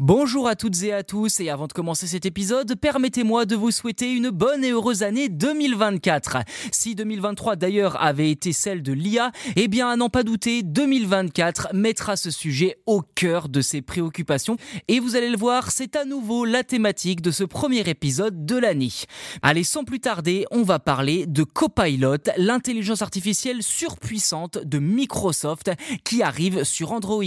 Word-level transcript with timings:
Bonjour 0.00 0.48
à 0.48 0.56
toutes 0.56 0.82
et 0.82 0.92
à 0.92 1.04
tous 1.04 1.38
et 1.38 1.50
avant 1.50 1.68
de 1.68 1.72
commencer 1.72 2.08
cet 2.08 2.26
épisode, 2.26 2.74
permettez-moi 2.74 3.46
de 3.46 3.54
vous 3.54 3.70
souhaiter 3.70 4.12
une 4.12 4.30
bonne 4.30 4.64
et 4.64 4.72
heureuse 4.72 5.04
année 5.04 5.28
2024. 5.28 6.38
Si 6.72 6.96
2023 6.96 7.54
d'ailleurs 7.54 8.02
avait 8.02 8.28
été 8.28 8.52
celle 8.52 8.82
de 8.82 8.92
l'IA, 8.92 9.30
eh 9.54 9.68
bien 9.68 9.88
à 9.88 9.94
n'en 9.94 10.08
pas 10.08 10.24
douter, 10.24 10.64
2024 10.64 11.74
mettra 11.74 12.16
ce 12.16 12.32
sujet 12.32 12.76
au 12.86 13.02
cœur 13.02 13.48
de 13.48 13.60
ses 13.60 13.82
préoccupations 13.82 14.56
et 14.88 14.98
vous 14.98 15.14
allez 15.14 15.30
le 15.30 15.36
voir, 15.36 15.70
c'est 15.70 15.94
à 15.94 16.04
nouveau 16.04 16.44
la 16.44 16.64
thématique 16.64 17.22
de 17.22 17.30
ce 17.30 17.44
premier 17.44 17.88
épisode 17.88 18.44
de 18.44 18.56
l'année. 18.56 18.90
Allez, 19.42 19.62
sans 19.62 19.84
plus 19.84 20.00
tarder, 20.00 20.44
on 20.50 20.64
va 20.64 20.80
parler 20.80 21.24
de 21.26 21.44
Copilot, 21.44 22.16
l'intelligence 22.36 23.02
artificielle 23.02 23.62
surpuissante 23.62 24.58
de 24.58 24.80
Microsoft 24.80 25.70
qui 26.02 26.24
arrive 26.24 26.64
sur 26.64 26.90
Android. 26.90 27.22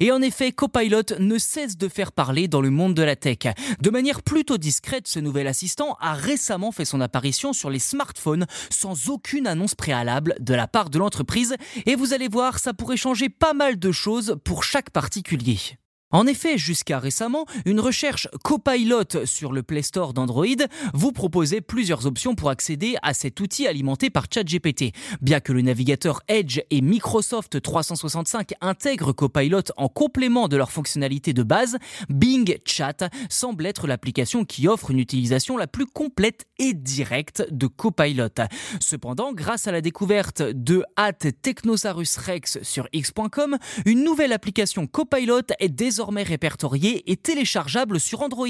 Et 0.00 0.10
en 0.10 0.20
effet, 0.20 0.50
Copilot 0.50 1.16
ne 1.20 1.38
cesse 1.38 1.78
de 1.78 1.86
faire 1.86 2.07
parler 2.12 2.48
dans 2.48 2.60
le 2.60 2.70
monde 2.70 2.94
de 2.94 3.02
la 3.02 3.16
tech. 3.16 3.38
De 3.80 3.90
manière 3.90 4.22
plutôt 4.22 4.58
discrète, 4.58 5.08
ce 5.08 5.18
nouvel 5.18 5.46
assistant 5.46 5.96
a 6.00 6.14
récemment 6.14 6.72
fait 6.72 6.84
son 6.84 7.00
apparition 7.00 7.52
sur 7.52 7.70
les 7.70 7.78
smartphones 7.78 8.46
sans 8.70 9.08
aucune 9.08 9.46
annonce 9.46 9.74
préalable 9.74 10.34
de 10.40 10.54
la 10.54 10.68
part 10.68 10.90
de 10.90 10.98
l'entreprise 10.98 11.56
et 11.86 11.96
vous 11.96 12.12
allez 12.12 12.28
voir, 12.28 12.58
ça 12.58 12.74
pourrait 12.74 12.96
changer 12.96 13.28
pas 13.28 13.54
mal 13.54 13.78
de 13.78 13.92
choses 13.92 14.36
pour 14.44 14.64
chaque 14.64 14.90
particulier. 14.90 15.58
En 16.10 16.26
effet, 16.26 16.56
jusqu'à 16.56 16.98
récemment, 16.98 17.44
une 17.66 17.80
recherche 17.80 18.28
Copilot 18.42 19.26
sur 19.26 19.52
le 19.52 19.62
Play 19.62 19.82
Store 19.82 20.14
d'Android 20.14 20.46
vous 20.94 21.12
proposait 21.12 21.60
plusieurs 21.60 22.06
options 22.06 22.34
pour 22.34 22.48
accéder 22.48 22.96
à 23.02 23.12
cet 23.12 23.40
outil 23.40 23.66
alimenté 23.66 24.08
par 24.08 24.24
ChatGPT. 24.32 24.94
Bien 25.20 25.40
que 25.40 25.52
le 25.52 25.60
navigateur 25.60 26.22
Edge 26.28 26.60
et 26.70 26.80
Microsoft 26.80 27.60
365 27.60 28.54
intègrent 28.62 29.12
Copilot 29.12 29.64
en 29.76 29.90
complément 29.90 30.48
de 30.48 30.56
leur 30.56 30.72
fonctionnalité 30.72 31.34
de 31.34 31.42
base, 31.42 31.76
Bing 32.08 32.56
Chat 32.64 33.10
semble 33.28 33.66
être 33.66 33.86
l'application 33.86 34.46
qui 34.46 34.66
offre 34.66 34.90
une 34.90 35.00
utilisation 35.00 35.58
la 35.58 35.66
plus 35.66 35.84
complète 35.84 36.46
et 36.58 36.72
directe 36.72 37.46
de 37.50 37.66
Copilot. 37.66 38.28
Cependant, 38.80 39.34
grâce 39.34 39.66
à 39.66 39.72
la 39.72 39.82
découverte 39.82 40.40
de 40.40 40.84
Technosaurus 41.42 42.16
Rex 42.16 42.62
sur 42.62 42.88
x.com, 42.94 43.58
une 43.84 44.04
nouvelle 44.04 44.32
application 44.32 44.86
Copilot 44.86 45.42
est 45.58 45.68
désormais 45.68 45.97
désormais 45.98 46.22
répertorié 46.22 47.10
et 47.10 47.16
téléchargeable 47.16 47.98
sur 47.98 48.22
Android. 48.22 48.46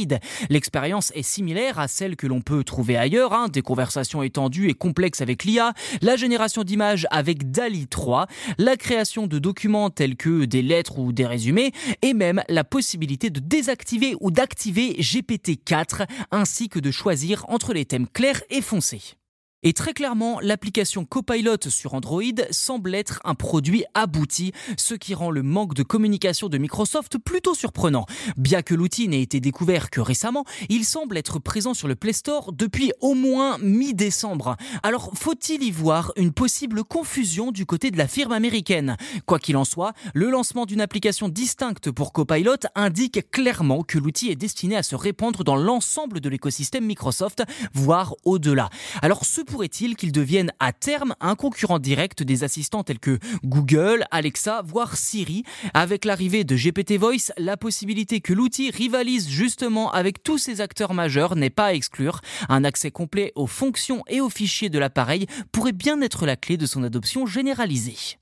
L'expérience 0.51 1.13
est 1.15 1.23
similaire 1.23 1.79
à 1.79 1.89
celle 1.89 2.15
que 2.15 2.27
l'on 2.27 2.43
peut 2.43 2.63
trouver 2.63 2.99
ailleurs, 2.99 3.33
hein, 3.33 3.49
des 3.49 3.63
conversations 3.63 4.23
étendues 4.23 4.69
et 4.69 4.75
complexes 4.75 5.23
avec 5.23 5.45
l'IA, 5.45 5.73
la 6.03 6.17
génération 6.17 6.63
d'images 6.63 7.07
avec 7.11 7.51
DALI 7.51 7.87
3, 7.87 8.27
la 8.59 8.77
création 8.77 9.27
de 9.27 9.39
documents 9.39 9.89
tels 9.89 10.17
que 10.17 10.45
des 10.45 10.61
lettres 10.61 10.99
ou 10.99 11.11
des 11.15 11.25
résumés, 11.25 11.73
et 12.03 12.13
même 12.13 12.43
la 12.51 12.65
possibilité 12.65 13.31
de 13.31 13.41
désactiver 13.41 14.15
ou 14.21 14.31
d'activer 14.31 14.99
GPT-4, 15.01 16.07
ainsi 16.31 16.69
que 16.69 16.81
de 16.81 16.91
choisir 16.91 17.47
entre 17.49 17.73
les 17.73 17.87
thèmes 17.87 18.09
clairs 18.09 18.43
et 18.51 18.61
foncés. 18.61 19.18
Et 19.65 19.73
très 19.73 19.93
clairement, 19.93 20.39
l'application 20.39 21.05
Copilot 21.05 21.69
sur 21.69 21.95
Android 21.95 22.23
semble 22.53 22.95
être 22.95 23.19
un 23.25 23.35
produit 23.35 23.85
abouti, 23.93 24.53
ce 24.77 24.95
qui 24.95 25.15
rend 25.15 25.33
le 25.33 25.43
manque 25.43 25.75
de 25.75 25.83
communication 25.83 26.49
de 26.49 26.59
Microsoft 26.59 27.19
plutôt 27.19 27.57
surprenant. 27.57 28.07
Bien 28.37 28.63
que 28.63 28.77
l'outil 28.77 29.09
n'ait 29.09 29.21
été 29.21 29.41
découvert 29.41 29.91
que 29.91 30.01
récemment, 30.01 30.45
il 30.69 30.85
semble 30.85 31.17
être 31.17 31.41
présent 31.41 31.75
sur 31.75 31.89
le 31.89 31.97
Play 31.97 32.13
Store 32.13 32.53
depuis 32.53 32.93
au 33.01 33.15
moins 33.15 33.59
mi-décembre. 33.59 34.57
Alors 34.85 35.11
faut-il 35.15 35.65
y 35.65 35.73
voir 35.73 36.13
une 36.15 36.33
possible 36.33 36.85
confusion 36.85 37.51
du 37.51 37.67
côté 37.67 37.91
de 37.91 37.99
la 37.99 38.07
firme 38.07 38.31
américaine? 38.33 38.97
Quoi 39.27 39.41
qu'il 39.41 39.57
en 39.57 39.65
soit, 39.65 39.93
le 40.15 40.31
lancement 40.31 40.67
d'une 40.67 40.81
application 40.81 41.29
distincte 41.29 41.91
pour 41.91 42.13
Copilot 42.13 42.69
indique 42.77 43.29
clairement 43.33 43.83
que 43.83 43.99
l'outil 43.99 44.31
est 44.31 44.37
destiné 44.37 44.77
à 44.77 44.85
se 44.85 44.95
répandre 44.95 45.43
dans 45.43 45.57
l'ensemble 45.57 46.21
de 46.21 46.29
l'écosystème 46.29 46.87
Microsoft, 46.87 47.43
voire 47.75 48.15
au-delà. 48.25 48.71
Alors 49.03 49.25
ce 49.25 49.48
pourrait-il 49.49 49.97
qu'il 49.97 50.13
devienne 50.13 50.53
à 50.61 50.73
terme 50.73 51.15
un 51.21 51.35
concurrent 51.35 51.79
direct 51.79 52.23
des 52.23 52.45
assistants 52.45 52.85
tels 52.85 52.99
que 52.99 53.19
Google, 53.45 54.05
Alexa, 54.11 54.63
voire 54.63 54.97
Siri 54.97 55.43
Avec 55.75 56.05
l'arrivée 56.05 56.45
de 56.45 56.55
GPT 56.55 56.93
Voice, 56.99 57.33
la 57.39 57.57
possibilité 57.57 58.21
que 58.21 58.33
l'outil 58.33 58.71
rivalise 58.71 59.29
justement 59.29 59.91
avec 59.91 60.23
tous 60.23 60.39
ces 60.39 60.61
acteurs 60.61 60.95
majeurs 60.95 61.35
n'est 61.35 61.51
pas 61.51 61.67
à 61.67 61.73
exclure. 61.73 62.21
Un 62.49 62.65
accès 62.65 62.91
complet 62.91 63.33
aux 63.35 63.47
fonctions 63.47 64.05
et 64.09 64.21
aux 64.21 64.31
fichiers 64.31 64.71
de 64.71 64.79
l'appareil 64.79 65.27
pourrait 65.51 65.73
bien 65.73 66.01
être 66.03 66.27
la 66.27 66.37
clé 66.37 66.57
de 66.57 66.67
son 66.67 66.83
adoption 66.83 67.27
généralisée. 67.27 68.19